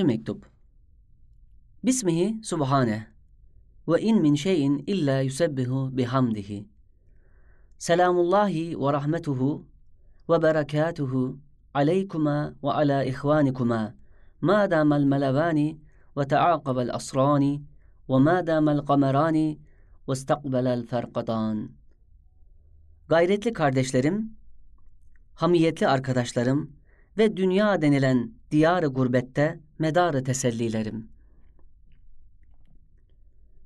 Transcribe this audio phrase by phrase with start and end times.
[0.00, 0.46] mektup.
[1.84, 3.06] Bismihi subhane
[3.88, 6.68] ve in min şeyin illa yusebbihu bihamdihi.
[7.78, 9.66] Selamullahi ve rahmetuhu
[10.28, 11.38] ve berekatuhu
[11.74, 13.94] aleykuma ve ala ihvanikuma
[14.40, 15.78] ma damal melavani
[16.16, 17.62] ve taaqabel asrani
[18.08, 19.58] ve ma damal kamerani
[20.08, 21.70] ve istakbelel ferqatan.
[23.08, 24.36] Gayretli kardeşlerim,
[25.34, 26.70] hamiyetli arkadaşlarım
[27.18, 31.08] ve dünya denilen diyarı gurbette medarı tesellilerim.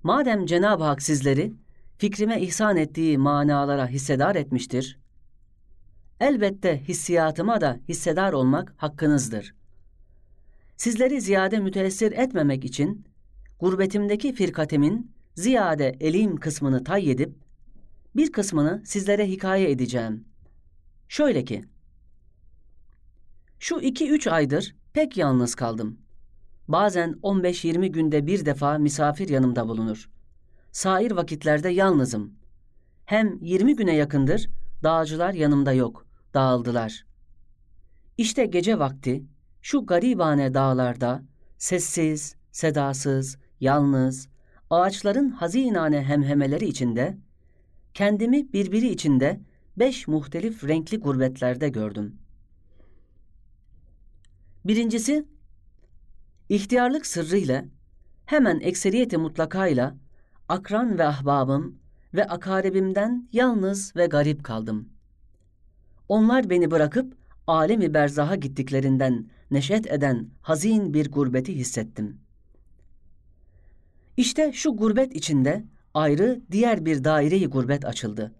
[0.02, 1.52] Madem Cenab-ı Hak sizleri
[1.98, 4.98] fikrime ihsan ettiği manalara hissedar etmiştir,
[6.20, 9.54] elbette hissiyatıma da hissedar olmak hakkınızdır.
[10.76, 13.06] Sizleri ziyade müteessir etmemek için
[13.60, 17.34] gurbetimdeki firkatimin ziyade elim kısmını tay edip
[18.16, 20.24] bir kısmını sizlere hikaye edeceğim.
[21.08, 21.64] Şöyle ki,
[23.58, 25.98] şu iki üç aydır pek yalnız kaldım.
[26.68, 30.10] Bazen 15-20 günde bir defa misafir yanımda bulunur.
[30.72, 32.34] Sair vakitlerde yalnızım.
[33.04, 34.48] Hem 20 güne yakındır
[34.82, 37.06] dağcılar yanımda yok, dağıldılar.
[38.18, 39.24] İşte gece vakti
[39.62, 41.22] şu garibane dağlarda
[41.58, 44.28] sessiz, sedasız, yalnız,
[44.70, 47.18] ağaçların hazinane hemhemeleri içinde,
[47.94, 49.40] kendimi birbiri içinde
[49.76, 52.25] beş muhtelif renkli gurbetlerde gördüm.''
[54.66, 55.24] Birincisi,
[56.48, 57.64] ihtiyarlık sırrıyla
[58.24, 59.96] hemen ekseriyeti mutlakayla
[60.48, 61.78] akran ve ahbabım
[62.14, 64.88] ve akaribimden yalnız ve garip kaldım.
[66.08, 72.20] Onlar beni bırakıp alemi berzaha gittiklerinden neşet eden hazin bir gurbeti hissettim.
[74.16, 78.34] İşte şu gurbet içinde ayrı diğer bir daireyi gurbet açıldı.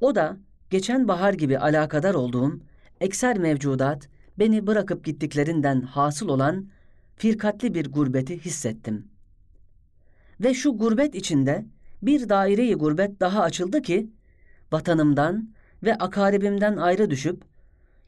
[0.00, 0.36] O da
[0.70, 2.60] geçen bahar gibi alakadar olduğum
[3.00, 4.08] ekser mevcudat
[4.38, 6.68] beni bırakıp gittiklerinden hasıl olan
[7.16, 9.08] firkatli bir gurbeti hissettim.
[10.40, 11.66] Ve şu gurbet içinde
[12.02, 14.10] bir daireyi gurbet daha açıldı ki,
[14.72, 15.50] vatanımdan
[15.82, 17.44] ve akaribimden ayrı düşüp,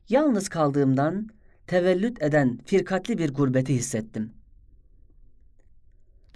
[0.08, 1.28] yalnız kaldığımdan
[1.66, 4.32] tevellüt eden firkatli bir gurbeti hissettim.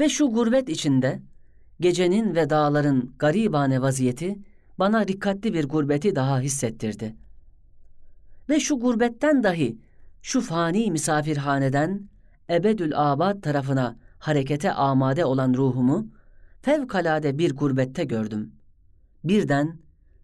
[0.00, 1.20] Ve şu gurbet içinde,
[1.80, 4.38] gecenin ve dağların garibane vaziyeti,
[4.78, 7.22] bana dikkatli bir gurbeti daha hissettirdi.''
[8.48, 9.78] ve şu gurbetten dahi
[10.22, 12.08] şu fani misafirhaneden
[12.50, 16.08] ebedül abad tarafına harekete amade olan ruhumu
[16.62, 18.52] fevkalade bir gurbette gördüm.
[19.24, 19.78] Birden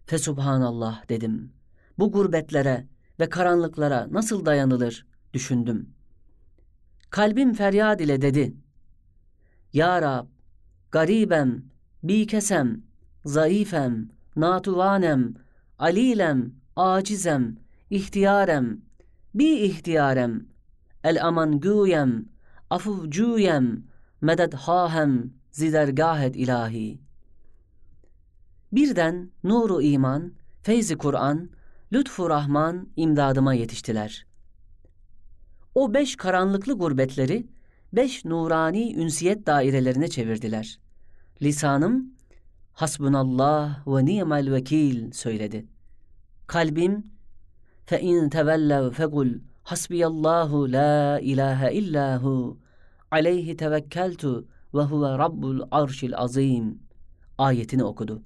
[0.05, 1.53] fesubhanallah dedim.
[1.99, 2.87] Bu gurbetlere
[3.19, 5.89] ve karanlıklara nasıl dayanılır düşündüm.
[7.09, 8.53] Kalbim feryad ile dedi.
[9.73, 10.27] Ya Rab,
[10.91, 11.63] garibem,
[12.03, 12.83] bikesem,
[13.25, 15.33] zayıfem, natuvanem,
[15.79, 17.57] alilem, acizem,
[17.89, 18.81] ihtiyarem,
[19.33, 20.45] bi ihtiyarem,
[21.03, 22.25] el aman güyem,
[22.69, 23.83] afuvcuyem,
[24.21, 26.99] medet hahem, zidergahet ilahi.
[28.71, 31.49] Birden nuru iman, feyzi Kur'an,
[31.93, 34.25] lütfu Rahman imdadıma yetiştiler.
[35.75, 37.47] O beş karanlıklı gurbetleri
[37.93, 40.79] beş nurani ünsiyet dairelerine çevirdiler.
[41.41, 42.13] Lisanım
[42.73, 45.65] hasbunallah ve ni'mel vekil söyledi.
[46.47, 47.03] Kalbim
[47.88, 49.40] فَاِنْ تَوَلَّوْ فَقُلْ
[49.70, 52.56] حَسْبِيَ اللّٰهُ لَا اِلَٰهَ اِلَّا هُ
[53.12, 54.24] عَلَيْهِ تَوَكَّلْتُ
[54.74, 56.64] وَهُوَ رَبُّ الْعَرْشِ الْعَظِيمِ
[57.38, 58.22] ayetini okudu.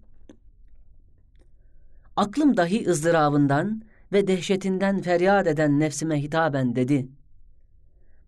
[2.16, 3.82] Aklım dahi ızdırabından
[4.12, 7.08] ve dehşetinden feryat eden nefsime hitaben dedi.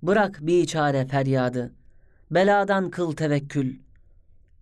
[0.03, 1.73] Bırak bir çare feryadı,
[2.31, 3.79] beladan kıl tevekkül.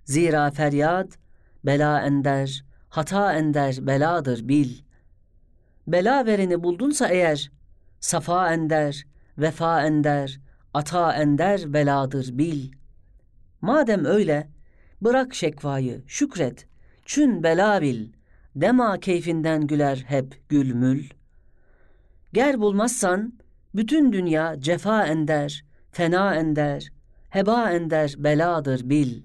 [0.04, 1.18] Zira feryat,
[1.64, 4.88] bela ender, hata ender beladır bil.''
[5.87, 7.51] bela vereni buldunsa eğer,
[7.99, 9.05] safa ender,
[9.37, 10.39] vefa ender,
[10.73, 12.71] ata ender beladır bil.
[13.61, 14.49] Madem öyle,
[15.01, 16.67] bırak şekvayı, şükret,
[17.05, 18.09] çün bela bil,
[18.55, 21.09] dema keyfinden güler hep gülmül.
[22.33, 23.33] Ger bulmazsan,
[23.75, 26.91] bütün dünya cefa ender, fena ender,
[27.29, 29.21] heba ender beladır bil.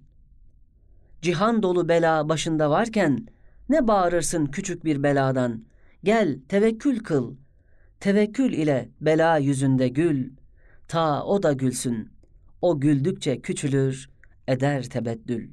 [1.23, 3.27] Cihan dolu bela başında varken,
[3.69, 7.37] ne bağırırsın küçük bir beladan?'' Gel tevekkül kıl.
[8.01, 10.31] Tevekkül ile bela yüzünde gül.
[10.89, 12.11] Ta o da gülsün.
[12.63, 14.11] O güldükçe küçülür,
[14.47, 15.51] eder tebeddül.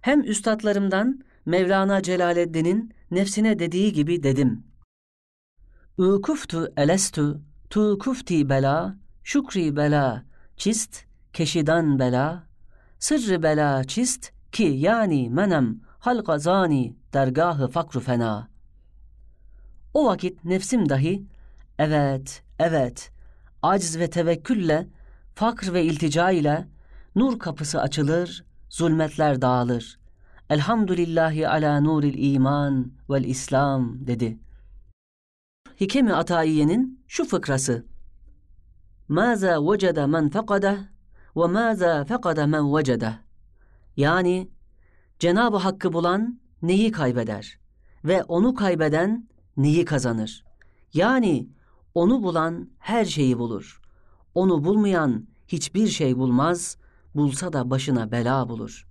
[0.00, 4.64] Hem üstadlarımdan Mevlana Celaleddin'in nefsine dediği gibi dedim.
[5.98, 10.24] Ukuftu elestu tu kufti bela, şükri bela,
[10.56, 12.46] çist, keşidan bela,
[12.98, 18.57] sırrı bela çist ki yani menem halkazani dergahı fakru fena.''
[19.94, 21.22] O vakit nefsim dahi
[21.78, 23.12] evet, evet
[23.62, 24.88] aciz ve tevekkülle,
[25.34, 26.68] fakr ve iltica ile
[27.16, 29.98] nur kapısı açılır, zulmetler dağılır.
[30.50, 34.38] Elhamdülillahi ala nuril iman vel İslam dedi.
[35.80, 37.86] Hikemi Ataiye'nin şu fıkrası.
[39.08, 40.78] Maza vecede men fekadeh
[41.36, 43.14] ve maza fekade men vecedeh.
[43.96, 44.48] Yani
[45.18, 47.58] Cenab-ı Hakk'ı bulan neyi kaybeder
[48.04, 49.28] ve onu kaybeden
[49.58, 50.44] neyi kazanır?
[50.94, 51.48] Yani
[51.94, 53.80] onu bulan her şeyi bulur.
[54.34, 56.76] Onu bulmayan hiçbir şey bulmaz,
[57.14, 58.86] bulsa da başına bela bulur.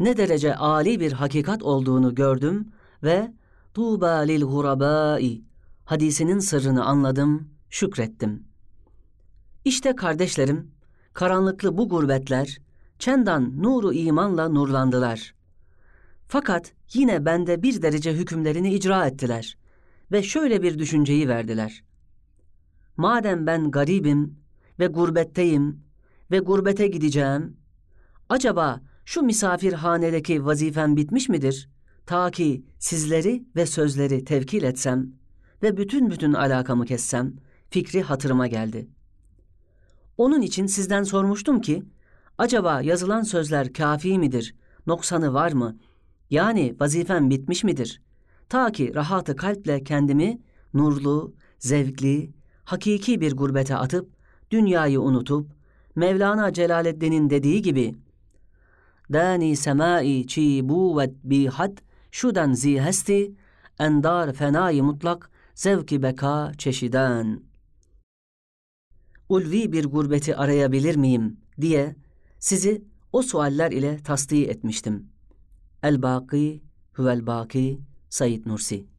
[0.00, 3.32] Ne derece âli bir hakikat olduğunu gördüm ve
[3.74, 5.42] Tuğba lil hurabai
[5.84, 8.46] hadisinin sırrını anladım, şükrettim.
[9.64, 10.70] İşte kardeşlerim,
[11.12, 12.58] karanlıklı bu gurbetler,
[12.98, 15.34] çendan nuru imanla nurlandılar.
[16.32, 19.58] Fakat yine bende bir derece hükümlerini icra ettiler
[20.12, 21.84] ve şöyle bir düşünceyi verdiler.
[22.96, 24.38] Madem ben garibim
[24.78, 25.84] ve gurbetteyim
[26.30, 27.56] ve gurbete gideceğim,
[28.28, 31.68] acaba şu misafirhanedeki vazifem bitmiş midir?
[32.06, 35.12] Ta ki sizleri ve sözleri tevkil etsem
[35.62, 37.34] ve bütün bütün alakamı kessem,
[37.70, 38.88] fikri hatırıma geldi.
[40.16, 41.82] Onun için sizden sormuştum ki,
[42.38, 44.54] acaba yazılan sözler kafi midir,
[44.86, 45.78] noksanı var mı?
[46.32, 48.02] Yani vazifem bitmiş midir?
[48.48, 50.38] Ta ki rahatı kalple kendimi
[50.74, 52.30] nurlu, zevkli,
[52.64, 54.10] hakiki bir gurbete atıp,
[54.50, 55.50] dünyayı unutup,
[55.96, 57.94] Mevlana Celaleddin'in dediği gibi,
[59.12, 61.72] Dani semai çi buvet bihat,
[62.10, 63.34] şudan zi hesti,
[63.78, 67.40] endar fenayı mutlak, zevki beka çeşiden.
[69.28, 71.96] Ulvi bir gurbeti arayabilir miyim diye
[72.38, 75.11] sizi o sualler ile tasdiği etmiştim.
[75.84, 76.60] الباقي
[77.00, 77.78] هو الباقي
[78.10, 78.91] سيد نورسي.